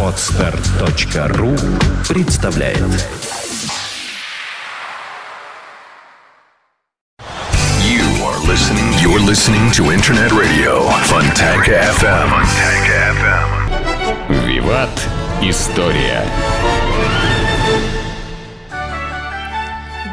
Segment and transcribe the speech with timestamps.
[0.00, 1.56] Отстар.ру
[2.08, 2.78] представляет
[7.82, 8.92] You are listening.
[9.02, 12.30] You're listening to Internet Radio Fontanka FM.
[14.46, 15.08] Виват.
[15.42, 16.22] История.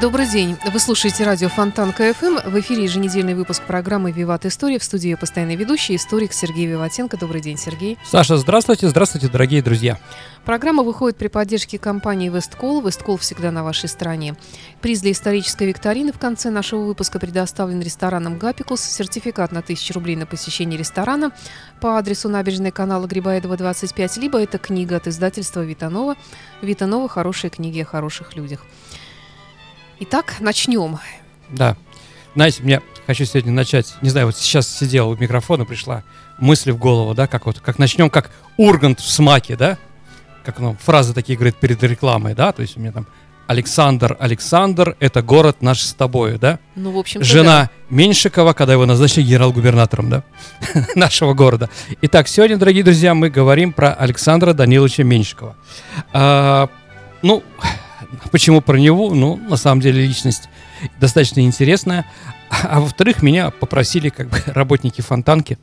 [0.02, 0.58] Добрый день.
[0.66, 2.50] Вы слушаете радио Фонтан КФМ.
[2.50, 4.80] В эфире еженедельный выпуск программы «Виват История».
[4.80, 7.18] В студии постоянный ведущий, историк Сергей Виватенко.
[7.18, 8.00] Добрый день, Сергей.
[8.04, 10.00] Саша, здравствуйте, здравствуйте, дорогие друзья.
[10.44, 12.82] Программа выходит при поддержке компании «Весткол».
[12.82, 14.36] «Весткол» всегда на вашей стороне.
[14.82, 18.82] Приз для исторической викторины в конце нашего выпуска предоставлен рестораном «Гапикус».
[18.82, 21.32] Сертификат на 1000 рублей на посещение ресторана
[21.80, 26.16] по адресу набережной канала Грибоедова, 25, либо это книга от издательства «Витанова».
[26.64, 27.08] «Витанова.
[27.08, 28.66] Хорошие книги о хороших людях».
[30.04, 30.98] Итак, начнем.
[31.52, 31.78] Да.
[32.34, 36.02] Знаете, мне хочу сегодня начать, не знаю, вот сейчас сидел у микрофона, пришла
[36.40, 39.78] мысль в голову, да, как вот, как начнем, как Ургант в смаке, да,
[40.44, 43.06] как ну, фразы такие говорит перед рекламой, да, то есть у меня там
[43.46, 46.58] Александр, Александр, это город наш с тобою, да?
[46.74, 50.24] Ну, в общем Жена Меньшикова, когда его назначили генерал-губернатором, да,
[50.96, 51.70] нашего города.
[52.02, 55.56] Итак, сегодня, дорогие друзья, мы говорим про Александра Даниловича Меньшикова.
[56.12, 56.70] А,
[57.22, 57.44] ну,
[58.32, 59.14] Почему про него?
[59.14, 60.50] Ну, на самом деле, личность
[61.00, 62.06] достаточно интересная.
[62.50, 65.58] А, во-вторых, меня попросили как бы работники фонтанки.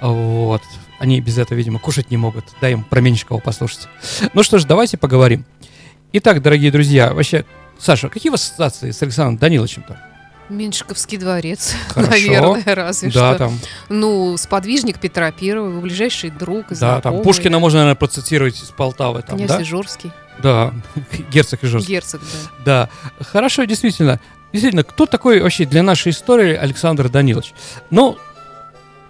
[0.00, 0.62] Вот.
[0.98, 2.44] Они без этого, видимо, кушать не могут.
[2.60, 3.88] Дай им про Меньшикова послушать.
[4.32, 5.44] Ну что ж, давайте поговорим.
[6.12, 7.44] Итак, дорогие друзья, вообще,
[7.78, 10.13] Саша, какие у вас ассоциации с Александром Даниловичем-то?
[10.48, 12.10] Меньшиковский дворец, Хорошо.
[12.10, 13.38] наверное, разве да, что.
[13.38, 17.22] там, Ну, сподвижник Петра Первого, его ближайший друг, да, там знакомый.
[17.24, 19.22] Пушкина можно, наверное, процитировать из Полтавы.
[19.22, 19.62] Там, Князь да?
[19.62, 20.74] Ижорский, Да,
[21.30, 21.94] герцог Ижорский.
[21.94, 22.20] герцог,
[22.64, 22.88] да.
[23.18, 24.20] Да, хорошо, действительно.
[24.52, 27.54] Действительно, кто такой вообще для нашей истории Александр Данилович?
[27.90, 28.16] Ну,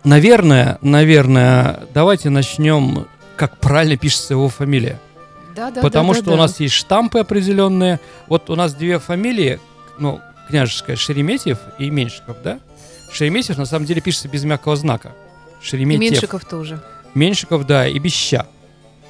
[0.04, 5.00] наверное, наверное, давайте начнем, как правильно пишется его фамилия.
[5.54, 6.42] Да, да, Потому да, что да, у да.
[6.42, 8.00] нас есть штампы определенные.
[8.26, 9.60] Вот у нас две фамилии,
[9.98, 12.60] ну, княжеская, Шереметьев и Меньшиков, да?
[13.12, 15.12] Шереметьев на самом деле пишется без мягкого знака.
[15.62, 16.00] И Шереметьев.
[16.00, 16.80] Меньшиков тоже.
[17.14, 18.46] Меньшиков, да, и без ща.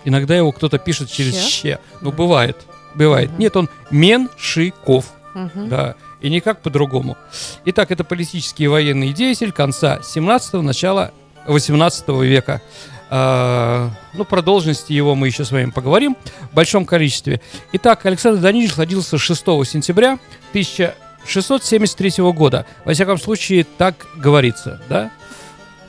[0.04, 1.48] Иногда его кто-то пишет через Ща?
[1.48, 1.78] ще.
[2.02, 2.56] Ну, бывает.
[2.94, 3.30] Бывает.
[3.30, 3.38] Мгм.
[3.40, 5.06] Нет, он Меншиков.
[5.34, 5.68] Мгм.
[5.68, 7.16] Да, и никак по-другому.
[7.64, 11.10] Итак, это политический и военный деятель конца 17-го, начала
[11.46, 12.62] 18 века.
[13.10, 16.16] А, ну, про должности его мы еще с вами поговорим
[16.50, 17.40] в большом количестве.
[17.72, 20.18] Итак, Александр Данилович родился 6 сентября
[21.24, 22.66] 1673 года.
[22.84, 25.10] Во всяком случае, так говорится, да?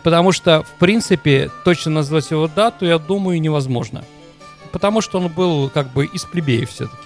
[0.04, 4.04] Потому что, в принципе, точно назвать его дату, я думаю, невозможно.
[4.72, 7.06] Потому что он был как бы из плебеев все-таки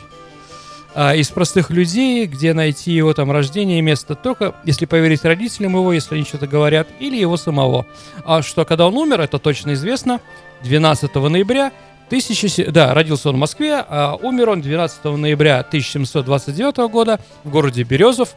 [0.95, 5.75] а, из простых людей, где найти его там рождение и место только, если поверить родителям
[5.75, 7.85] его, если они что-то говорят, или его самого.
[8.25, 10.19] А что, когда он умер, это точно известно,
[10.63, 11.71] 12 ноября
[12.09, 17.83] 1000, да, родился он в Москве, а умер он 12 ноября 1729 года в городе
[17.83, 18.35] Березов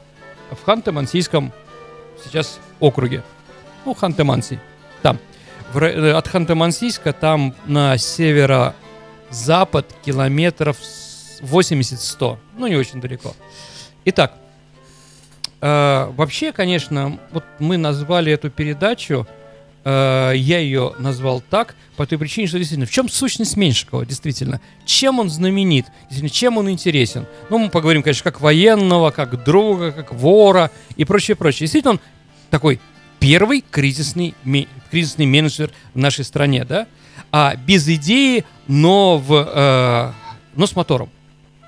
[0.50, 1.53] в Ханты-Мансийском
[2.22, 3.22] сейчас округе.
[3.87, 4.59] Ну, Ханты-Мансий.
[5.00, 5.19] Там.
[5.72, 12.37] В э, от Ханты-Мансийска там на северо-запад километров с 80-100.
[12.59, 13.34] Ну, не очень далеко.
[14.04, 14.34] Итак,
[15.62, 19.27] э, вообще, конечно, вот мы назвали эту передачу,
[19.84, 24.60] э, я ее назвал так, по той причине, что действительно, в чем сущность Меньшикова, действительно,
[24.84, 27.26] чем он знаменит, действительно, чем он интересен.
[27.50, 31.60] Ну, мы поговорим, конечно, как военного, как друга, как вора и прочее, прочее.
[31.60, 32.00] Действительно, он
[32.50, 32.81] такой
[33.19, 34.34] первый кризисный,
[34.91, 36.87] кризисный менеджер в нашей стране, да?
[37.31, 40.12] А без идеи, но, в, э,
[40.54, 41.10] но с мотором.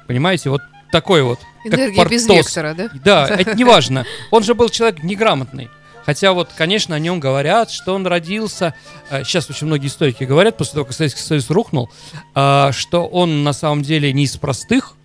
[0.07, 0.61] Понимаете, вот
[0.91, 1.39] такой вот.
[1.65, 2.47] как Энергия без Портос.
[2.47, 2.91] вектора, да?
[3.05, 4.05] Да, это не важно.
[4.31, 5.71] Он же был человек неграмотный.
[6.05, 8.75] Хотя вот, конечно, о нем говорят, что он родился,
[9.11, 11.91] э, сейчас очень многие историки говорят, после того, как Советский Союз рухнул,
[12.35, 14.97] э, что он на самом деле не из простых,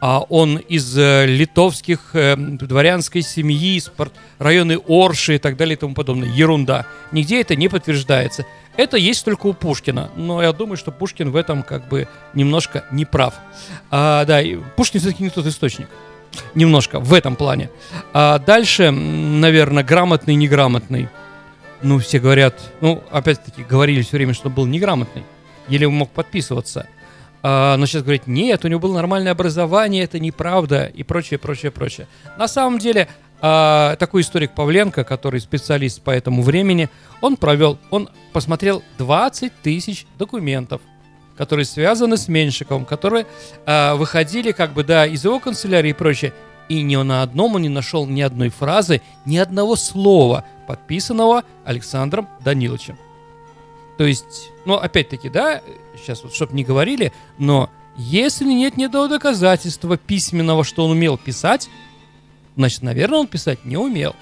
[0.00, 3.90] а он из э, литовских дворянской семьи, из
[4.38, 6.28] районы Орши и так далее и тому подобное.
[6.28, 6.86] Ерунда.
[7.10, 8.44] Нигде это не подтверждается.
[8.76, 10.10] Это есть только у Пушкина.
[10.14, 13.34] Но я думаю, что Пушкин в этом как бы немножко не прав.
[13.90, 14.40] А, да,
[14.76, 15.88] Пушкин все-таки не тот источник.
[16.54, 17.70] Немножко в этом плане.
[18.12, 21.08] А дальше, наверное, грамотный, неграмотный.
[21.82, 25.22] Ну, все говорят, ну, опять-таки, говорили все время, что он был неграмотный.
[25.68, 26.88] Еле мог подписываться.
[27.42, 31.70] А, но сейчас говорят, нет, у него было нормальное образование, это неправда и прочее, прочее,
[31.70, 32.08] прочее.
[32.36, 33.08] На самом деле,
[33.40, 36.88] а, такой историк Павленко, который специалист по этому времени,
[37.20, 40.80] он провел, он посмотрел 20 тысяч документов,
[41.38, 43.24] которые связаны с Меньшиковым, которые
[43.64, 46.34] а, выходили как бы, да, из его канцелярии и прочее.
[46.68, 52.28] И ни на одном он не нашел ни одной фразы, ни одного слова, подписанного Александром
[52.44, 52.98] Даниловичем.
[53.98, 55.62] То есть, ну, опять-таки, да,
[55.96, 61.16] сейчас вот, чтобы не говорили, но если нет ни одного доказательства письменного, что он умел
[61.16, 61.70] писать,
[62.56, 64.16] значит, наверное, он писать не умел.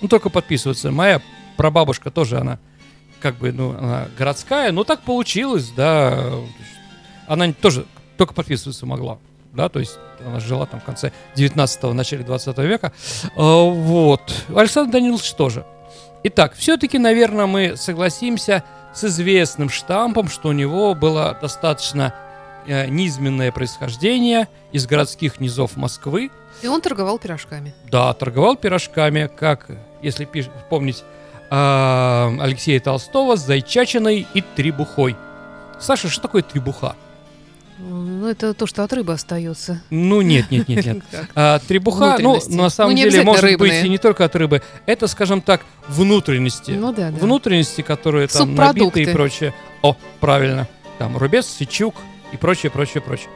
[0.00, 0.90] Ну, только подписываться.
[0.90, 1.20] Моя
[1.58, 2.58] прабабушка тоже, она
[3.20, 6.24] как бы, ну, она городская, но так получилось, да.
[7.26, 7.86] Она тоже
[8.16, 9.18] только подписываться могла,
[9.52, 12.92] да, то есть она жила там в конце 19-го, начале 20 века.
[13.36, 14.20] А, вот.
[14.54, 15.64] Александр Данилович тоже.
[16.24, 22.12] Итак, все-таки, наверное, мы согласимся с известным штампом, что у него было достаточно
[22.66, 26.30] э, низменное происхождение из городских низов Москвы.
[26.62, 27.72] И он торговал пирожками.
[27.88, 29.66] Да, торговал пирожками, как,
[30.02, 31.04] если пиш- помнить,
[31.50, 35.16] э, Алексея Толстого с зайчачиной и требухой.
[35.80, 36.96] Саша, что такое требуха?
[37.78, 39.80] Ну, это то, что от рыбы остается.
[39.90, 40.98] Ну, нет, нет, нет, нет.
[41.36, 43.86] А, требуха, ну, на самом Ну, деле, может быть рыбные.
[43.86, 44.62] и не только от рыбы.
[44.86, 46.72] Это, скажем так, внутренности.
[46.72, 47.16] Ну да, да.
[47.18, 49.54] Внутренности, которые там набиты и прочее.
[49.82, 50.66] О, правильно.
[50.98, 51.94] Там рубец, сечук
[52.32, 53.28] и прочее, прочее, прочее.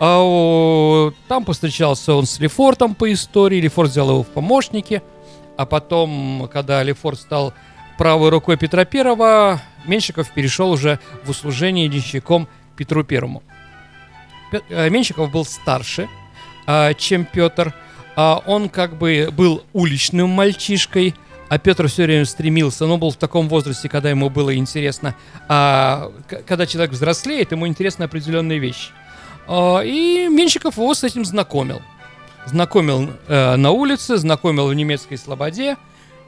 [0.00, 3.58] А, о, там повстречался он с Лефортом по истории.
[3.58, 5.02] Лефорт взял его в помощники.
[5.58, 7.52] А потом, когда Лефорт стал
[7.98, 12.46] правой рукой Петра Первого, Меньшиков перешел уже в услужение денщиком
[12.76, 13.42] Петру Первому.
[14.52, 16.08] Пе- э, Меньшиков был старше,
[16.64, 17.74] а, чем Петр.
[18.14, 21.16] А, Он как бы был уличным мальчишкой,
[21.48, 25.16] а Петр все время стремился, но был в таком возрасте, когда ему было интересно,
[25.48, 26.12] а,
[26.46, 28.90] когда человек взрослеет, ему интересны определенные вещи.
[29.50, 31.82] И Меньшиков его с этим знакомил.
[32.46, 35.76] Знакомил э, на улице, знакомил в немецкой слободе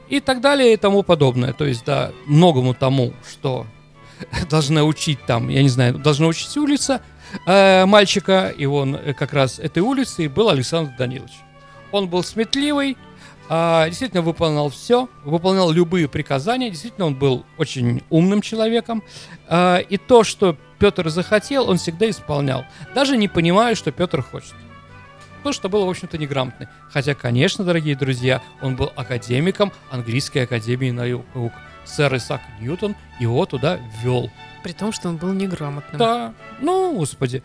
[0.09, 1.53] и так далее и тому подобное.
[1.53, 3.67] То есть, да, многому тому, что
[4.51, 7.01] должна учить там, я не знаю, должна учить улица
[7.47, 11.33] э, мальчика, и он э, как раз этой улицы был Александр Данилович.
[11.93, 12.97] Он был сметливый,
[13.53, 19.03] а, действительно выполнял все, выполнял любые приказания, действительно он был очень умным человеком,
[19.49, 22.65] А, и то, что Петр захотел, он всегда исполнял,
[22.95, 24.55] даже не понимая, что Петр хочет.
[25.43, 26.69] То, что было, в общем-то, неграмотный.
[26.91, 31.53] Хотя, конечно, дорогие друзья, он был академиком английской академии наук.
[31.85, 34.31] Сэр Исаак Ньютон его туда ввел.
[34.63, 35.99] При том, что он был неграмотным.
[35.99, 37.43] Да, ну, господи.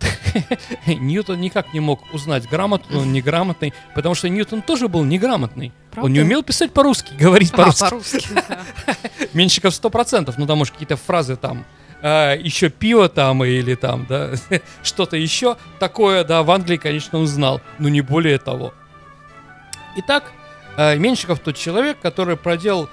[0.86, 5.72] Ньютон никак не мог узнать, грамотный он, неграмотный, потому что Ньютон тоже был неграмотный.
[5.96, 6.20] Он не Правда?
[6.22, 7.84] умел писать по-русски, говорить А, по-русски.
[7.84, 8.28] по-русски.
[8.34, 8.60] да.
[9.32, 11.64] Меньшиков 100%, ну там, может, какие-то фразы там,
[12.02, 14.30] э, еще пиво там или там, да,
[14.82, 18.74] что-то еще такое, да, в Англии, конечно, он знал, но не более того.
[19.96, 20.32] Итак,
[20.76, 22.88] э, Меньшиков тот человек, который проделал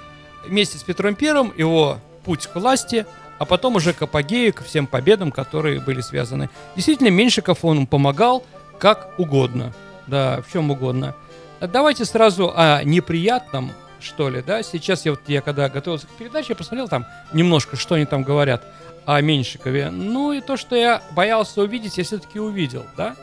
[0.46, 3.06] вместе с Петром Первым его путь к власти,
[3.38, 6.50] а потом уже к апогею, к всем победам, которые были связаны.
[6.74, 8.44] Действительно, Меньшиков он помогал
[8.78, 9.72] как угодно,
[10.06, 11.14] да, в чем угодно.
[11.60, 14.62] Давайте сразу о неприятном, что ли, да.
[14.62, 18.22] Сейчас я вот, я когда готовился к передаче, я посмотрел там немножко, что они там
[18.22, 18.64] говорят
[19.06, 19.90] о Меньшикове.
[19.90, 23.16] Ну и то, что я боялся увидеть, я все-таки увидел, да.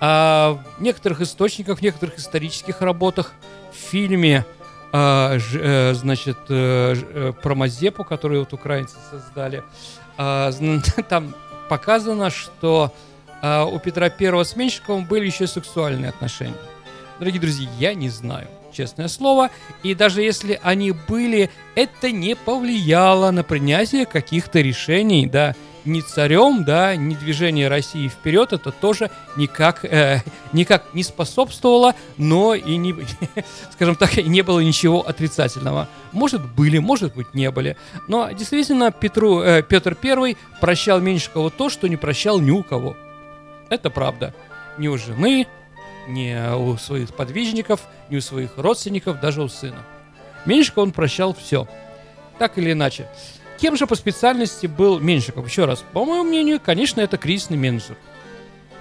[0.00, 3.32] А в некоторых источниках, в некоторых исторических работах,
[3.72, 4.44] в фильме,
[4.92, 9.62] а, ж- э, значит, э, про Мазепу, который вот украинцы создали,
[10.18, 10.50] а,
[11.08, 11.34] там
[11.68, 12.92] показано, что
[13.42, 16.54] а, у Петра Первого с Меньшиковым были еще сексуальные отношения.
[17.18, 19.50] Дорогие друзья, я не знаю, честное слово.
[19.82, 25.54] И даже если они были, это не повлияло на принятие каких-то решений, да,
[25.86, 30.20] ни царем, да, ни движение России вперед, это тоже никак, э,
[30.52, 32.94] никак не способствовало, но и не,
[33.72, 35.88] скажем так, не было ничего отрицательного.
[36.12, 37.76] Может были, может быть не были.
[38.08, 42.96] Но действительно Петру, э, Петр Первый прощал Меньшикову то, что не прощал ни у кого.
[43.70, 44.34] Это правда.
[44.78, 45.46] Ни у жены,
[46.08, 49.82] ни у своих подвижников, ни у своих родственников, даже у сына.
[50.44, 51.66] Меньшиков он прощал все.
[52.38, 53.08] Так или иначе.
[53.58, 55.46] Кем же по специальности был Меньшиков?
[55.46, 57.96] Еще раз, по моему мнению, конечно, это кризисный менеджер.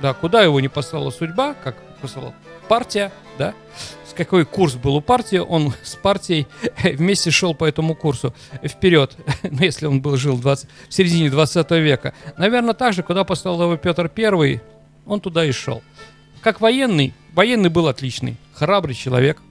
[0.02, 2.34] Да, куда его не послала судьба, как послала
[2.68, 3.54] партия, да,
[4.06, 6.48] с какой курс был у партии, он с партией
[6.84, 11.30] вместе шел по этому курсу вперед, ну, если он был, жил в 20 в середине
[11.30, 12.14] 20 века.
[12.38, 14.62] Наверное, так же, куда послал его Петр Первый,
[15.06, 15.82] он туда и шел.
[16.46, 19.42] Как военный, военный был отличный, храбрый человек,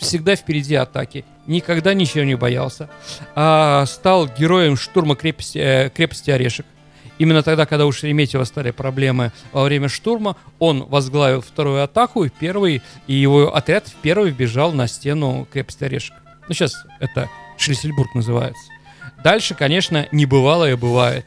[0.00, 2.90] всегда впереди атаки, никогда ничего не боялся.
[3.36, 6.66] А, стал героем штурма крепости, э, крепости Орешек.
[7.18, 12.30] Именно тогда, когда у Шереметьева стали проблемы во время штурма, он возглавил вторую атаку, и
[12.30, 16.16] первый, и его отряд в первый вбежал на стену крепости Орешек.
[16.48, 17.28] Ну, сейчас это
[17.58, 18.64] Шлиссельбург называется.
[19.22, 21.26] Дальше, конечно, небывалое бывает.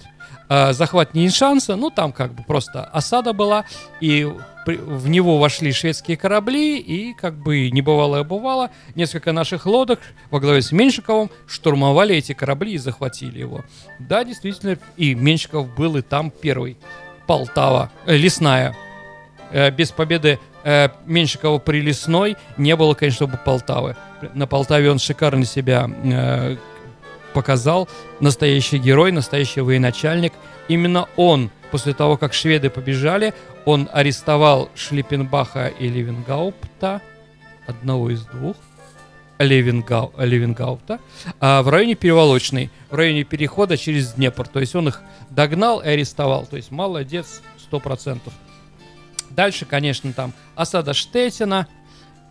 [0.50, 3.66] Э, захват не шанса, ну там как бы просто осада была,
[4.02, 4.28] и
[4.66, 10.00] в него вошли шведские корабли, и как бы небывалое бывало, несколько наших лодок
[10.32, 13.64] во главе с Меньшиковым штурмовали эти корабли и захватили его.
[14.00, 16.78] Да, действительно, и Меньшиков был и там первый.
[17.28, 18.76] Полтава, э, лесная.
[19.52, 23.96] Э, без победы э, Меньшикова при лесной не было, конечно, бы Полтавы.
[24.34, 26.58] На Полтаве он шикарно себя э,
[27.34, 27.90] показал.
[28.20, 30.34] Настоящий герой, настоящий военачальник.
[30.68, 33.34] Именно он, после того, как шведы побежали,
[33.66, 37.02] он арестовал Шлиппенбаха и Левенгаупта,
[37.68, 38.56] одного из двух,
[39.40, 41.00] Левенгау, Левенгаупта,
[41.40, 44.48] а в районе Переволочной, в районе перехода через Днепр.
[44.48, 46.46] То есть он их догнал и арестовал.
[46.46, 48.34] То есть молодец, сто процентов.
[49.32, 51.68] Дальше, конечно, там осада Штетина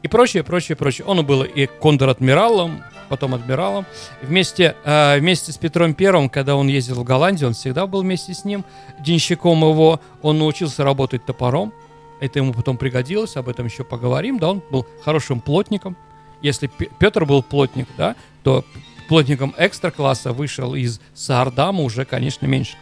[0.02, 1.04] и прочее, прочее, прочее.
[1.06, 2.82] Он был и контр-адмиралом,
[3.12, 3.84] потом адмиралом.
[4.22, 8.32] Вместе, э, вместе с Петром Первым, когда он ездил в Голландию, он всегда был вместе
[8.32, 8.64] с ним,
[9.00, 10.00] денщиком его.
[10.22, 11.74] Он научился работать топором.
[12.20, 14.38] Это ему потом пригодилось, об этом еще поговорим.
[14.38, 15.94] Да, он был хорошим плотником.
[16.40, 18.64] Если Петр был плотник, да, то
[19.08, 22.78] плотником экстра-класса вышел из Саардама уже, конечно, меньше.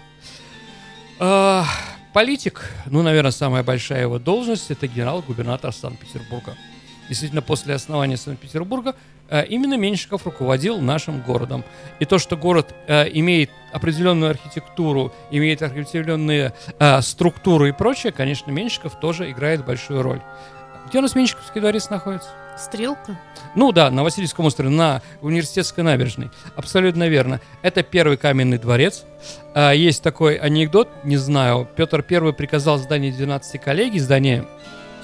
[1.19, 1.67] А,
[2.13, 6.57] политик, ну, наверное, самая большая его должность это генерал-губернатор Санкт-Петербурга.
[7.11, 8.95] Действительно, после основания Санкт-Петербурга
[9.29, 11.65] э, именно Меньшиков руководил нашим городом.
[11.99, 18.53] И то, что город э, имеет определенную архитектуру, имеет определенные э, структуры и прочее, конечно,
[18.53, 20.23] Меньшиков тоже играет большую роль.
[20.89, 22.29] Где у нас Меньшиковский дворец находится?
[22.57, 23.19] Стрелка?
[23.57, 26.31] Ну да, на Васильевском острове, на университетской набережной.
[26.55, 27.41] Абсолютно верно.
[27.63, 29.05] Это первый каменный дворец.
[29.57, 31.67] Есть такой анекдот, не знаю.
[31.75, 34.47] Петр I приказал здание 12 коллегий, здание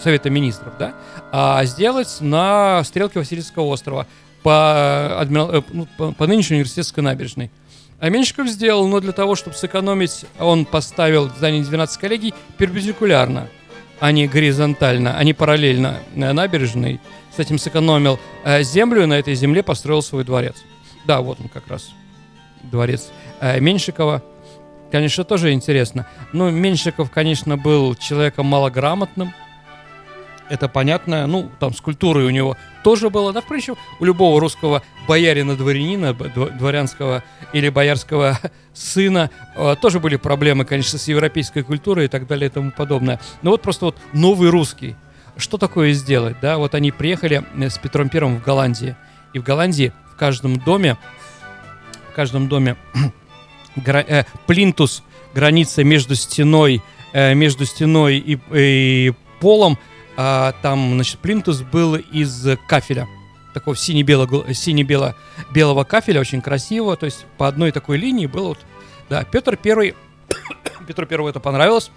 [0.02, 0.94] Совета Министров, да,
[1.32, 4.06] а сделать на стрелке Васильевского острова
[4.42, 7.50] по, адмирал, э, ну, по, по нынешней университетской набережной.
[7.98, 13.48] А Меньшиков сделал, но для того, чтобы сэкономить, он поставил здание 12 коллегий перпендикулярно,
[14.00, 17.00] а не горизонтально, а не параллельно набережной.
[17.34, 20.56] С этим сэкономил э, землю, и на этой земле построил свой дворец.
[21.06, 21.90] Да, вот он как раз,
[22.62, 23.08] дворец
[23.40, 24.22] э, Меньшикова.
[24.92, 26.06] Конечно, тоже интересно.
[26.32, 29.34] Ну, Меньшиков, конечно, был человеком малограмотным,
[30.48, 31.26] это понятно.
[31.26, 33.32] Ну, там с культурой у него тоже было.
[33.32, 37.22] Да, впрочем, у любого русского боярина-дворянина, дворянского
[37.52, 38.38] или боярского
[38.74, 43.20] сына э, тоже были проблемы, конечно, с европейской культурой и так далее и тому подобное.
[43.42, 44.96] Но вот просто вот новый русский.
[45.36, 46.58] Что такое сделать, да?
[46.58, 48.96] Вот они приехали э, с Петром Первым в Голландии.
[49.32, 50.96] И в Голландии в каждом доме,
[52.10, 52.76] в каждом доме
[53.76, 55.02] гра, э, плинтус,
[55.34, 59.78] граница между стеной, э, между стеной и, и полом–
[60.16, 63.06] а, там, значит, плинтус был из кафеля.
[63.54, 66.96] Такого сине-белого, сине-белого кафеля, очень красиво.
[66.96, 68.58] То есть по одной такой линии было вот...
[69.08, 69.94] Да, Петр Первый...
[70.87, 71.90] Петру Первому это понравилось.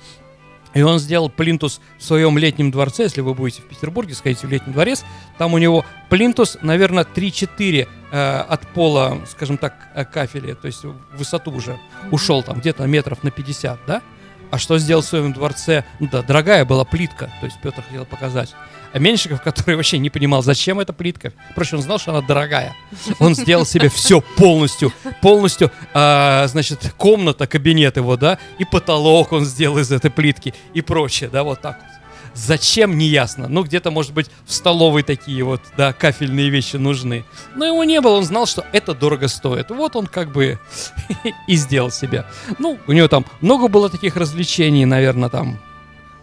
[0.74, 3.04] И он сделал плинтус в своем летнем дворце.
[3.04, 5.04] Если вы будете в Петербурге, сходите в летний дворец.
[5.38, 10.54] Там у него плинтус, наверное, 3-4 э, от пола, скажем так, э, кафеля.
[10.56, 11.80] То есть в высоту уже
[12.12, 14.02] ушел там где-то метров на 50, да?
[14.52, 15.84] А что сделал в своем дворце?
[16.00, 18.56] Ну да, дорогая была плитка, то есть Петр хотел показать.
[18.92, 21.32] А Меньшиков, который вообще не понимал, зачем эта плитка.
[21.52, 22.76] Впрочем, он знал, что она дорогая.
[23.20, 24.92] Он сделал себе все полностью,
[25.22, 30.82] полностью, а, значит, комната, кабинет его, да, и потолок он сделал из этой плитки и
[30.82, 31.99] прочее, да, вот так вот.
[32.46, 33.48] Зачем, не ясно.
[33.50, 37.26] Ну, где-то, может быть, в столовой такие вот, да, кафельные вещи нужны.
[37.56, 39.70] Но его не было, он знал, что это дорого стоит.
[39.72, 40.58] Вот он как бы
[41.48, 42.26] и сделал себе.
[42.58, 45.60] Ну, у него там много было таких развлечений, наверное, там,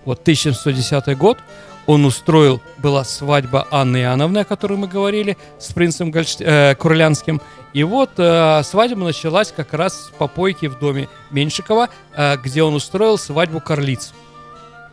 [0.06, 1.38] вот 1710 год.
[1.85, 6.37] Он устроил, была свадьба Анны Иоанновны, о которой мы говорили, с принцем Гольш...
[6.40, 7.42] э, Курлянским.
[7.75, 12.75] И вот э, свадьба началась как раз с попойки в доме Меньшикова, э, где он
[12.75, 14.14] устроил свадьбу Карлиц.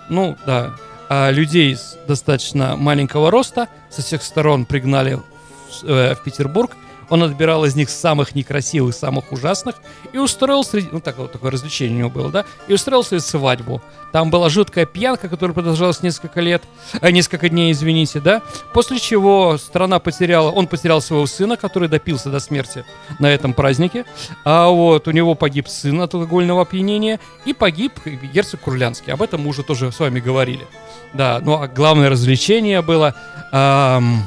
[0.09, 0.75] Ну, да,
[1.09, 6.75] а людей с достаточно маленького роста со всех сторон пригнали в, э, в Петербург.
[7.13, 9.75] Он отбирал из них самых некрасивых, самых ужасных
[10.13, 10.89] и устроил среди...
[10.91, 12.43] Ну, так, вот такое развлечение у него было, да?
[12.67, 13.83] И устроил себе свадьбу.
[14.11, 16.63] Там была жуткая пьянка, которая продолжалась несколько лет,
[17.01, 18.41] э, несколько дней, извините, да?
[18.73, 20.49] После чего страна потеряла...
[20.49, 22.83] Он потерял своего сына, который допился до смерти
[23.19, 24.05] на этом празднике.
[24.43, 27.93] А вот у него погиб сын от алкогольного опьянения и погиб
[28.33, 29.13] герцог Курлянский.
[29.13, 30.65] Об этом мы уже тоже с вами говорили.
[31.13, 33.13] Да, ну а главное развлечение было
[33.51, 34.23] эм,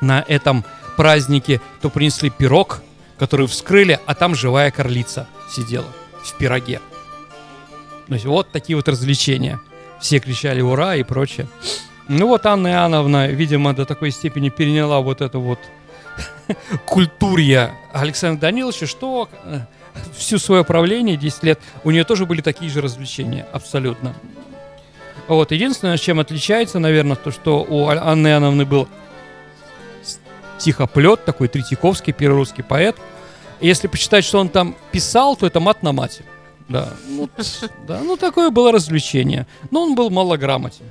[0.00, 0.64] на этом
[0.96, 2.82] празднике, то принесли пирог,
[3.18, 5.86] который вскрыли, а там живая корлица сидела
[6.22, 6.80] в пироге.
[8.08, 9.60] То есть вот такие вот развлечения.
[10.00, 11.46] Все кричали «Ура!» и прочее.
[12.08, 15.58] Ну вот Анна Иоанновна, видимо, до такой степени переняла вот это вот
[16.86, 19.28] культурье Александра Даниловича, что
[20.16, 24.14] всю свое правление, 10 лет, у нее тоже были такие же развлечения, абсолютно.
[25.26, 28.88] Вот, единственное, чем отличается, наверное, то, что у Анны Иоанновны был
[30.58, 32.96] стихоплет, такой Третьяковский, первый русский поэт.
[33.60, 36.24] Если почитать, что он там писал, то это мат на мате.
[36.68, 37.28] Да, ну,
[37.86, 39.46] да, ну такое было развлечение.
[39.70, 40.84] Но он был малограмотен.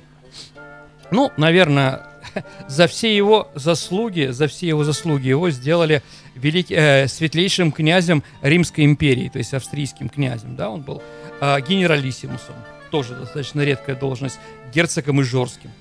[1.11, 2.07] Ну, наверное,
[2.67, 6.01] за все его заслуги, за все его заслуги его сделали
[6.35, 11.01] велик, э, светлейшим князем Римской империи, то есть австрийским князем, да, он был
[11.41, 12.55] э, генералиссимусом,
[12.91, 14.39] тоже достаточно редкая должность,
[14.73, 15.71] герцогом и жорским.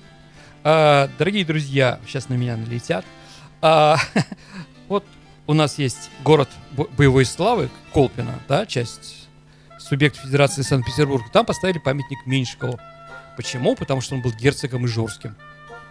[0.63, 3.05] Э, дорогие друзья, сейчас на меня налетят.
[3.61, 3.95] Э,
[4.87, 5.05] вот
[5.47, 6.49] у нас есть город
[6.97, 9.27] боевой славы, Колпина, да, часть
[9.79, 11.23] субъект Федерации Санкт-Петербург.
[11.31, 12.79] Там поставили памятник Меньшикову.
[13.37, 13.75] Почему?
[13.75, 15.35] Потому что он был герцогом и жорским.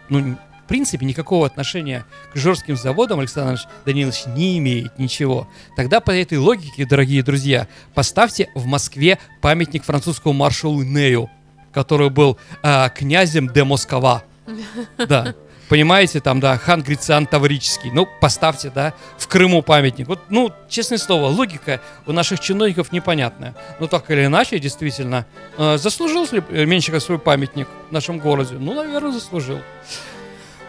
[0.09, 5.47] Ну, в принципе, никакого отношения к жорским заводам Александр Данилович не имеет ничего.
[5.75, 11.29] Тогда по этой логике, дорогие друзья, поставьте в Москве памятник французскому маршалу Нею,
[11.71, 14.23] который был э, князем де Москва.
[14.97, 15.35] Да.
[15.67, 17.89] Понимаете, там, да, хан Грициан Таврический.
[17.91, 20.07] Ну, поставьте, да, в Крыму памятник.
[20.07, 23.55] Вот, ну, честное слово, логика у наших чиновников непонятная.
[23.79, 25.25] Но так или иначе, действительно,
[25.57, 28.55] э, заслужил ли Меньшиков свой памятник в нашем городе?
[28.59, 29.59] Ну, наверное, заслужил.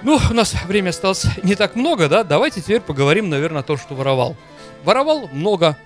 [0.03, 2.25] Ну, у нас время осталось не так много, да?
[2.25, 4.37] Давайте теперь поговорим, наверное, о том, что воровал.
[4.85, 5.76] Воровал много,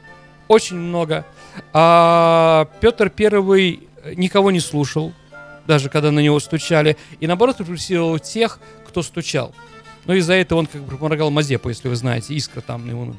[0.47, 1.25] очень много.
[1.73, 5.13] А Петр Первый никого не слушал,
[5.67, 6.97] даже когда на него стучали.
[7.21, 8.59] И наоборот, репрессировал тех,
[8.91, 9.55] кто стучал.
[10.05, 12.35] Но из-за этого он как бы помогал Мазепу, если вы знаете.
[12.35, 13.15] Искра там его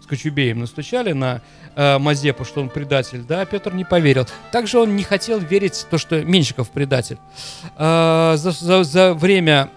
[0.00, 1.42] с Кочубеем настучали на
[1.76, 3.22] э, Мазепу, что он предатель.
[3.22, 4.26] Да, Петр не поверил.
[4.50, 7.18] Также он не хотел верить то, что Меньшиков предатель.
[7.76, 9.70] Э, за, за, за время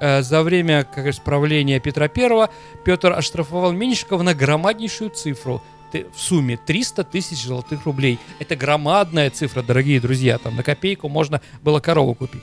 [0.00, 2.48] Э, за время как правления Петра I
[2.84, 5.62] Петр оштрафовал Меньшикова на громаднейшую цифру
[5.92, 8.18] в сумме 300 тысяч золотых рублей.
[8.38, 10.38] Это громадная цифра, дорогие друзья.
[10.38, 12.42] Там на копейку можно было корову купить.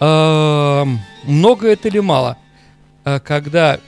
[0.00, 2.38] Эм, много это или мало?
[3.04, 3.80] Э, когда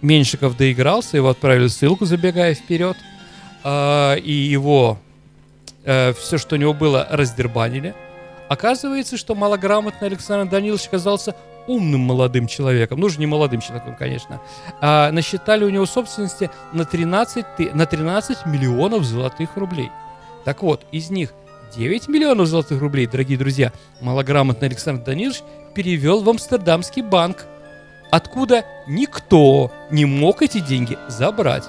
[0.00, 2.96] Меньшиков доигрался, его отправили ссылку, забегая вперед,
[3.64, 4.98] э, и его
[5.84, 7.92] все, что у него было, раздербанили.
[8.48, 11.34] Оказывается, что малограмотный Александр Данилович оказался
[11.66, 14.40] умным молодым человеком, ну же не молодым человеком, конечно,
[14.80, 19.90] а, насчитали у него собственности на 13, на 13 миллионов золотых рублей.
[20.44, 21.32] Так вот, из них
[21.74, 25.42] 9 миллионов золотых рублей, дорогие друзья, малограмотный Александр Данилович
[25.74, 27.46] перевел в Амстердамский банк,
[28.10, 31.64] откуда никто не мог эти деньги забрать.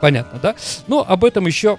[0.00, 0.54] Понятно, да?
[0.86, 1.78] Но об этом еще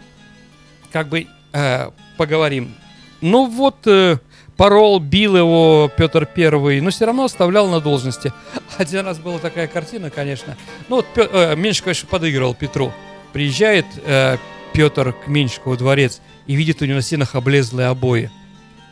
[0.91, 2.75] как бы э, поговорим.
[3.21, 4.17] Ну вот, э,
[4.57, 8.33] порол, бил его Петр Первый, но все равно оставлял на должности.
[8.77, 10.55] Один раз была такая картина, конечно.
[10.89, 12.93] Ну вот Пё, э, Меньшиков, конечно, подыгрывал Петру.
[13.31, 14.37] Приезжает э,
[14.73, 18.31] Петр к Меньшикову дворец и видит у него на стенах облезлые обои.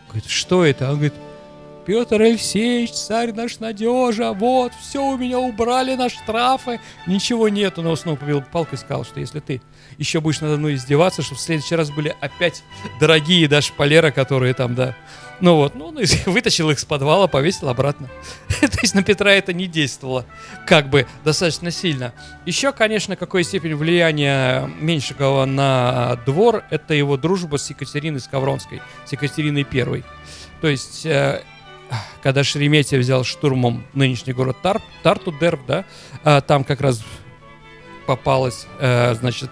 [0.08, 0.90] Говорит, что это?
[0.90, 1.14] Он говорит,
[1.86, 7.82] Петр Алексеевич, царь наш надежа, вот, все у меня убрали на штрафы, ничего нету.
[7.82, 9.62] Но снова побил палкой и сказал, что если ты
[9.98, 12.64] еще будешь надо мной издеваться, чтобы в следующий раз были опять
[13.00, 14.96] дорогие да, шпалеры, которые там, да,
[15.42, 18.08] ну вот, ну, ну вытащил их с подвала, повесил обратно.
[18.62, 20.26] То есть на Петра это не действовало
[20.68, 22.14] как бы достаточно сильно.
[22.46, 29.12] Еще, конечно, какой степень влияния Меньшикова на двор, это его дружба с Екатериной Скавронской, с
[29.12, 30.06] Екатериной Первой.
[30.62, 31.42] То есть, э,
[32.22, 35.86] когда Шереметьев взял штурмом нынешний город Тар, Тарту, Дерб, да,
[36.24, 37.04] э, там как раз
[38.06, 39.50] попалась, э, значит,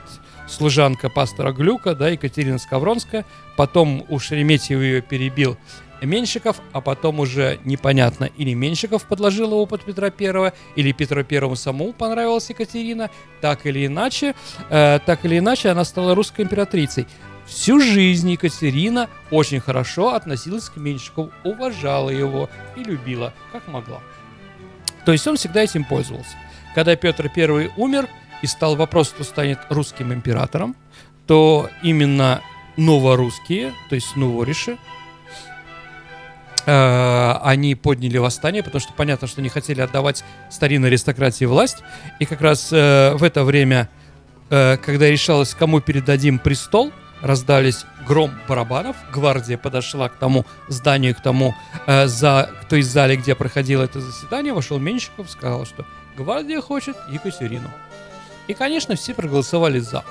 [0.47, 3.25] служанка пастора Глюка, да, Екатерина Скавронская.
[3.55, 5.57] Потом у Шереметьева ее перебил
[6.01, 11.55] Меньшиков, а потом уже непонятно, или Меньшиков подложил его под Петра Первого, или Петру Первому
[11.55, 13.09] самому понравилась Екатерина.
[13.41, 14.33] Так или иначе,
[14.69, 17.05] э, так или иначе, она стала русской императрицей.
[17.49, 24.01] Всю жизнь Екатерина очень хорошо относилась к Меньшикову, уважала его и любила, как могла.
[25.03, 26.37] То есть он всегда этим пользовался.
[26.75, 28.07] Когда Петр I умер,
[28.41, 30.75] и стал вопрос, кто станет русским императором,
[31.27, 32.41] то именно
[32.77, 34.77] новорусские, то есть новориши,
[36.65, 41.79] э, они подняли восстание, потому что понятно, что не хотели отдавать старинной аристократии власть.
[42.19, 43.89] И как раз э, в это время,
[44.49, 51.21] э, когда решалось, кому передадим престол, раздались гром барабанов, гвардия подошла к тому зданию, к
[51.21, 51.55] тому,
[51.87, 55.85] э, за, к той зале, где проходило это заседание, вошел Меньшиков, сказал, что
[56.17, 57.69] гвардия хочет Екатерину.
[58.47, 60.03] И, конечно, все проголосовали «за»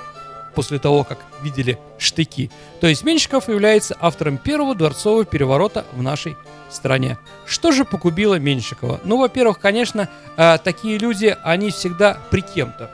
[0.55, 2.49] после того, как видели штыки.
[2.81, 6.35] То есть Меньшиков является автором первого дворцового переворота в нашей
[6.69, 7.17] стране.
[7.45, 8.99] Что же погубило Меньшикова?
[9.03, 12.89] Ну, во-первых, конечно, э, такие люди, они всегда при кем-то.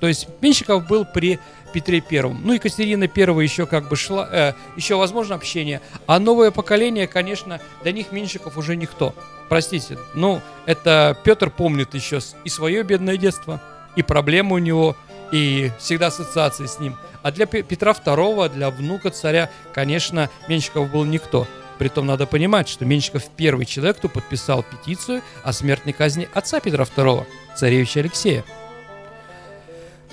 [0.00, 1.38] То есть Меньшиков был при
[1.72, 2.40] Петре Первом.
[2.44, 5.80] Ну, Екатерина Первая еще как бы шла, э, еще возможно общение.
[6.06, 9.14] А новое поколение, конечно, для них Меньшиков уже никто.
[9.48, 13.62] Простите, ну, это Петр помнит еще и свое бедное детство,
[13.96, 14.96] и проблемы у него,
[15.32, 16.96] и всегда ассоциации с ним.
[17.22, 21.46] А для Петра Второго, для внука царя, конечно, Меньшиков был никто.
[21.78, 26.84] Притом надо понимать, что Меньшиков первый человек, кто подписал петицию о смертной казни отца Петра
[26.84, 27.24] II,
[27.56, 28.44] царевича Алексея.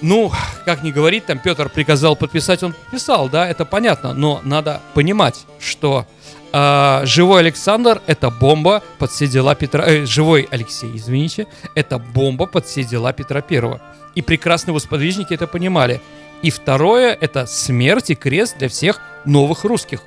[0.02, 0.32] Ну,
[0.66, 5.46] как ни говорить, там Петр приказал подписать, он подписал, да, это понятно, но надо понимать,
[5.60, 6.06] что
[6.52, 12.46] э, живой Александр это бомба под все дела Петра, э, живой Алексей, извините, это бомба
[12.46, 13.82] под все дела Петра Первого.
[14.16, 16.02] И прекрасные восподвижники это понимали.
[16.42, 20.02] И второе это смерть и крест для всех новых русских,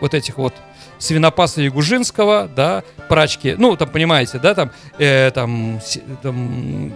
[0.00, 0.54] вот этих вот
[0.98, 5.80] свинопаса Ягужинского, да, прачки, ну, там, понимаете, да, там, э, там,
[6.22, 6.92] там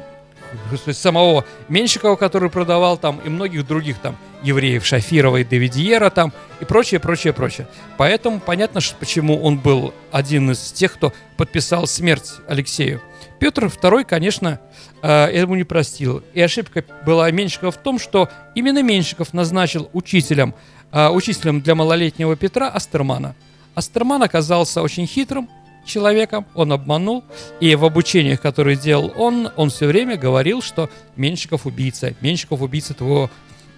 [0.93, 6.65] самого Меньшикова, который продавал там, и многих других там евреев, Шафирова и Давидьера там, и
[6.65, 7.67] прочее, прочее, прочее.
[7.97, 13.03] Поэтому понятно, что, почему он был один из тех, кто подписал смерть Алексею.
[13.41, 14.61] Петр II, конечно,
[15.03, 16.23] этому не простил.
[16.35, 20.55] И ошибка была Меньшикова в том, что именно Меньшиков назначил учителем,
[20.93, 23.35] э, учителем для малолетнего Петра Астермана–
[23.79, 25.49] Астерман оказался очень хитрым
[25.89, 27.25] человеком, он обманул,
[27.61, 32.95] и в обучениях, которые делал он, он все время говорил, что Меньшиков убийца, Меньшиков убийца
[32.95, 33.31] твоего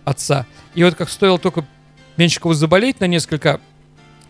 [0.04, 0.46] отца.
[0.74, 1.64] И вот как стоило только
[2.16, 3.60] Меньшикову заболеть на несколько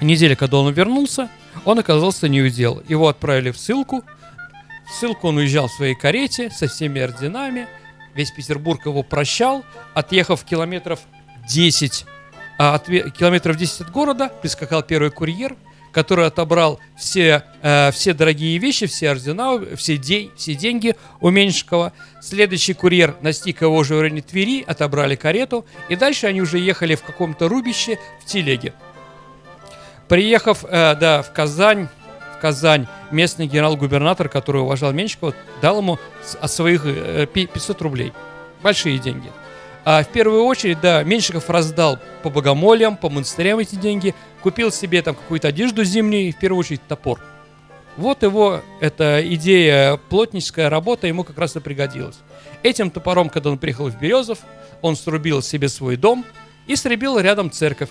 [0.00, 1.28] недель, когда он вернулся,
[1.64, 2.82] он оказался не удел.
[2.88, 4.04] Его отправили в ссылку.
[4.88, 7.66] В ссылку он уезжал в своей карете со всеми орденами.
[8.14, 9.64] Весь Петербург его прощал.
[9.94, 11.00] Отъехав километров
[11.48, 12.06] 10
[12.62, 15.56] а от километров 10 от города прискакал первый курьер,
[15.92, 21.92] который отобрал все, э, все дорогие вещи, все ордена, все, де, все деньги у Меньшикова.
[22.20, 26.94] Следующий курьер настиг его уже в районе Твери, отобрали карету, и дальше они уже ехали
[26.94, 28.72] в каком-то рубище в телеге.
[30.08, 31.88] Приехав, э, да, в Казань,
[32.36, 35.98] в Казань, местный генерал-губернатор, который уважал Меньшикова, дал ему
[36.40, 38.12] от своих э, 500 рублей.
[38.62, 39.30] Большие деньги.
[39.84, 45.02] А в первую очередь, да, Меньшиков раздал по богомольям, по монастырям эти деньги, купил себе
[45.02, 47.20] там какую-то одежду зимнюю и в первую очередь топор.
[47.96, 52.18] Вот его, эта идея, плотническая работа ему как раз и пригодилась.
[52.62, 54.38] Этим топором, когда он приехал в Березов,
[54.80, 56.24] он срубил себе свой дом
[56.66, 57.90] и срубил рядом церковь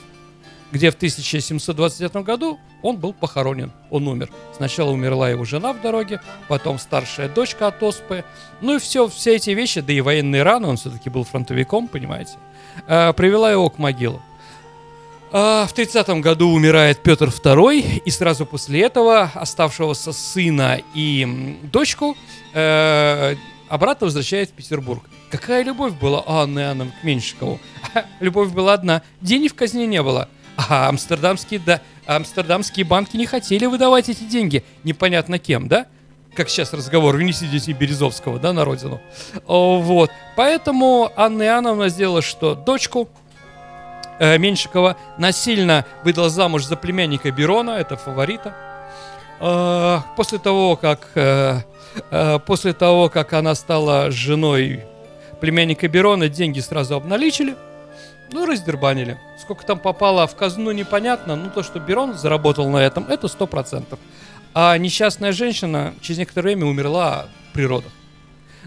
[0.71, 3.71] где в 1729 году он был похоронен.
[3.89, 4.29] Он умер.
[4.55, 8.23] Сначала умерла его жена в дороге, потом старшая дочка от оспы.
[8.61, 12.33] Ну и все, все эти вещи, да и военные раны, он все-таки был фронтовиком, понимаете,
[12.87, 14.21] э, привела его к могилу.
[15.31, 22.17] А в 30 году умирает Петр II, и сразу после этого оставшегося сына и дочку
[22.53, 23.35] э,
[23.67, 25.03] обратно возвращает в Петербург.
[25.29, 27.59] Какая любовь была Анны Иоанновны к Меньшикову?
[28.19, 29.03] Любовь была одна.
[29.21, 30.29] Денег в казне не было.
[30.57, 35.85] А амстердамские, да, амстердамские банки не хотели выдавать эти деньги непонятно кем, да?
[36.33, 38.99] Как сейчас разговор, вынеси детей Березовского, да, на родину.
[39.45, 40.09] Вот.
[40.35, 42.55] Поэтому Анна Иоанновна сделала что?
[42.55, 43.09] Дочку
[44.19, 48.53] э, Меньшикова насильно выдала замуж за племянника Берона, это фаворита.
[49.39, 51.61] Э, после того, как э,
[52.11, 54.83] э, после того, как она стала женой
[55.39, 57.55] племянника Берона, деньги сразу обналичили–
[58.31, 59.17] ну, раздербанили.
[59.39, 61.35] Сколько там попало в казну, непонятно.
[61.35, 63.99] Ну, то, что Берон заработал на этом, это сто процентов.
[64.53, 67.91] А несчастная женщина через некоторое время умерла при родах.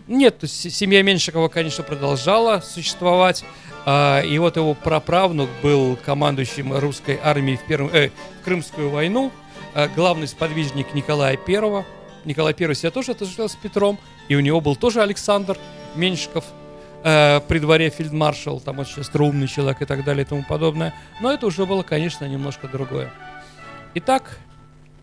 [0.06, 3.44] Нет, семья Меньшикова, конечно, продолжала существовать.
[3.84, 8.10] А, и вот его праправнук был командующим русской армией в, первом, э,
[8.40, 9.32] в Крымскую войну.
[9.74, 11.84] А, главный сподвижник Николая Первого.
[12.24, 13.98] Николай Первый себя тоже отождествлял с Петром.
[14.28, 15.58] И у него был тоже Александр
[15.96, 16.44] Меньшиков–
[17.02, 20.94] э, при дворе фельдмаршал, там очень струнный человек и так далее и тому подобное.
[21.20, 23.12] Но это уже было, конечно, немножко другое.
[23.94, 24.38] Итак,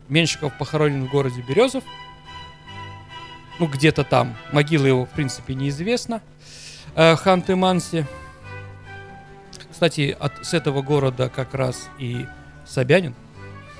[0.07, 1.83] Меньшиков похоронен в городе Березов.
[3.59, 4.35] Ну, где-то там.
[4.51, 6.21] Могила его, в принципе, неизвестна.
[6.95, 8.05] Э, Ханты-Манси.
[9.71, 12.25] Кстати, от, с этого города как раз и
[12.65, 13.15] Собянин.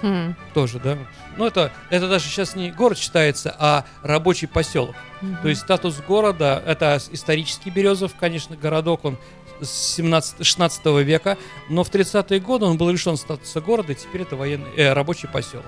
[0.01, 0.35] Mm.
[0.53, 0.97] Тоже, да?
[1.37, 4.95] Ну, это, это даже сейчас не город считается, а рабочий поселок.
[5.21, 5.41] Mm-hmm.
[5.41, 9.17] То есть статус города, это исторический Березов, конечно, городок, он
[9.61, 11.37] с 17, 16 века,
[11.69, 15.27] но в 30-е годы он был лишен статуса города, и теперь это военный, э, рабочий
[15.27, 15.65] поселок.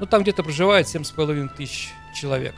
[0.00, 2.54] Ну, там где-то проживает 7,5 тысяч человек.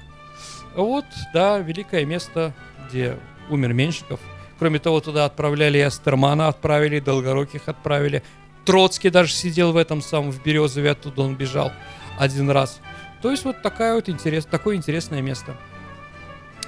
[0.74, 2.52] Вот, да, великое место,
[2.88, 3.18] где
[3.50, 4.20] умер Меньшиков.
[4.58, 8.22] Кроме того, туда отправляли и Астермана, отправили, Долгоруких отправили,
[8.64, 11.72] Троцкий даже сидел в этом самом, в Березове, оттуда он бежал
[12.18, 12.80] один раз.
[13.22, 15.56] То есть вот такая вот интерес, такое интересное место.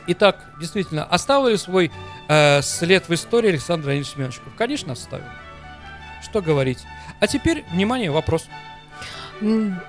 [0.07, 1.93] Итак, действительно, оставил ли свой
[2.29, 4.55] э, след в истории Александр Леонидович Меншиков?
[4.57, 5.27] Конечно, оставил.
[6.23, 6.79] Что говорить.
[7.21, 8.47] А теперь, внимание, вопрос.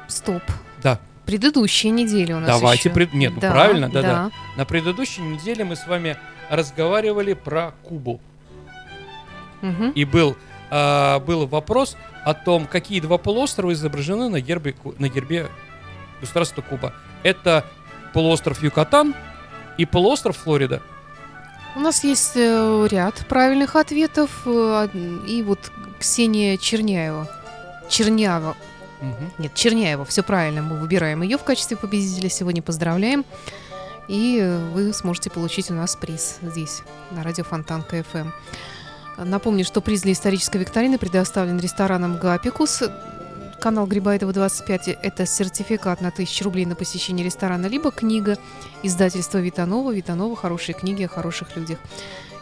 [0.07, 0.43] Стоп.
[0.83, 0.99] Да.
[1.25, 2.95] Предыдущие недели у нас Давайте еще.
[2.95, 4.31] пред- нет, ну, правильно, да-да.
[4.57, 6.17] На предыдущей неделе мы с вами
[6.49, 8.19] разговаривали про Кубу.
[9.61, 9.91] Мгм.
[9.91, 10.35] И был,
[10.71, 15.47] а, был вопрос о том, какие два полуострова изображены на гербе, на гербе
[16.19, 16.93] государства Куба.
[17.23, 17.65] Это
[18.13, 19.13] полуостров Юкатан
[19.77, 20.81] и полуостров Флорида.
[21.75, 24.41] У нас есть э, ряд правильных ответов.
[24.45, 24.87] э,
[25.27, 27.29] И вот Ксения Черняева.
[27.89, 28.57] Чернява.
[29.01, 29.31] Мгм.
[29.39, 30.05] Нет, Черняева.
[30.05, 30.61] Все правильно.
[30.61, 32.29] Мы выбираем ее в качестве победителя.
[32.29, 33.25] Сегодня поздравляем.
[34.07, 34.41] И
[34.73, 38.29] вы сможете получить у нас приз здесь, на радио Фонтанка ФМ.
[39.17, 42.83] Напомню, что приз для исторической викторины предоставлен рестораном «Гапикус».
[43.61, 48.37] Канал Грибоедова 25– это сертификат на 1000 рублей на посещение ресторана, либо книга
[48.81, 49.93] издательства Вита Нова.
[49.93, 51.77] Вита Нова– хорошие книги о хороших людях.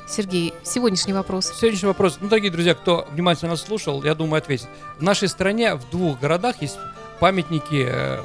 [0.10, 1.46] Сергей, сегодняшний вопрос.
[1.46, 2.18] Следующий вопрос.
[2.20, 4.68] Ну, дорогие друзья, кто внимательно нас слушал, я думаю, ответит.
[4.98, 6.80] В нашей стране в двух городах есть
[7.20, 8.24] памятники э,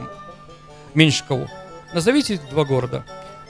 [0.94, 1.46] Меньшикову.
[1.92, 3.04] Назовите два города.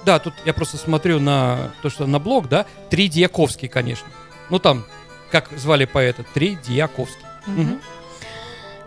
[0.04, 4.08] Да, тут я просто смотрю на то, что на блог, да, Тридьяковский, конечно.
[4.50, 4.84] Ну, там,
[5.30, 7.24] как звали поэта, Тридьяковский.
[7.46, 7.80] Мгм.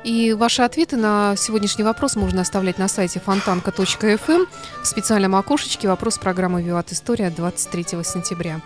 [0.04, 4.46] И ваши ответы на сегодняшний вопрос можно оставлять на сайте фонтанка.фм
[4.84, 8.62] в специальном окошечке «Вопрос программы «Виват История» от 23 сентября.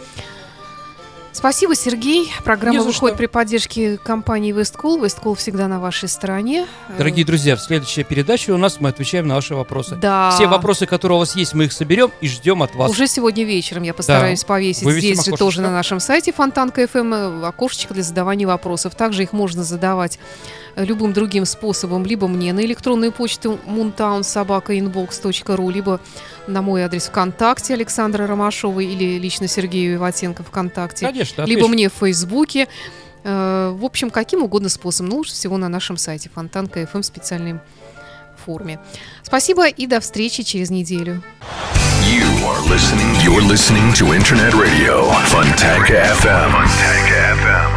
[1.34, 2.30] Спасибо, Сергей.
[2.44, 3.18] Программа выходит что.
[3.18, 5.02] при поддержке компании Весткул.
[5.02, 6.68] Весткул всегда на вашей стороне.
[6.98, 9.96] Дорогие друзья, в следующей передаче у нас мы отвечаем на ваши вопросы.
[9.96, 10.32] Да.
[10.32, 12.92] Все вопросы, которые у вас есть, мы их соберем и ждем от вас.
[12.92, 15.38] Уже сегодня вечером я постараюсь повесить Вывесим здесь же окошечко.
[15.38, 18.96] тоже на нашем сайте Фонтанка ФМ э, окошечко для задавания вопросов.
[18.96, 20.20] Также их можно задавать
[20.76, 26.02] э, любым другим способом, либо мне на электронную почту moontownsobaka.inbox.ru, либо
[26.48, 31.68] на мой адрес ВКонтакте Александра Ромашова или лично Сергею Иватенко ВКонтакте, Конечно, либо отвечу.
[31.68, 32.68] мне в Фейсбуке.
[33.24, 37.06] Э, В общем, каким угодно способом, но лучше всего на нашем сайте Фонтанка ФМ в
[37.06, 37.60] специальной
[38.46, 38.80] форме.
[39.24, 41.22] Спасибо и до встречи через неделю.
[42.04, 43.16] You are listening.
[43.24, 45.30] You're listening to Internet Radio FM.
[45.30, 45.88] Funtank
[46.22, 47.72] FM.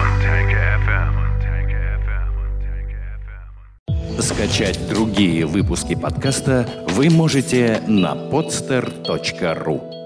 [4.21, 10.04] Скачать другие выпуски подкаста вы можете на podster.ru.